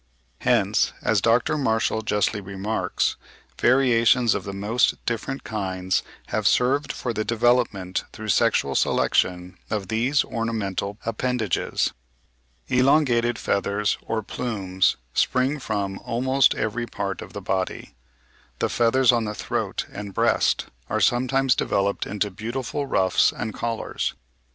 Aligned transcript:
Hence, 0.39 0.93
as 1.03 1.21
Dr. 1.21 1.59
Marshall 1.59 2.01
justly 2.01 2.41
remarks, 2.41 3.17
variations 3.61 4.33
of 4.33 4.45
the 4.45 4.51
most 4.51 4.95
different 5.05 5.43
kinds 5.43 6.01
have 6.29 6.47
served 6.47 6.91
for 6.91 7.13
the 7.13 7.23
development 7.23 8.05
through 8.11 8.29
sexual 8.29 8.73
selection 8.73 9.59
of 9.69 9.89
these 9.89 10.25
ornamental 10.25 10.97
appendages. 11.05 11.93
Elongated 12.67 13.37
feathers 13.37 13.99
or 14.01 14.23
plumes 14.23 14.97
spring 15.13 15.59
from 15.59 15.99
almost 15.99 16.55
every 16.55 16.87
part 16.87 17.21
of 17.21 17.33
the 17.33 17.39
body. 17.41 17.93
The 18.57 18.69
feathers 18.69 19.11
on 19.11 19.25
the 19.25 19.35
throat 19.35 19.85
and 19.91 20.15
breast 20.15 20.65
are 20.89 20.99
sometimes 20.99 21.53
developed 21.53 22.07
into 22.07 22.31
beautiful 22.31 22.87
ruffs 22.87 23.31
and 23.31 23.53
collars. 23.53 24.15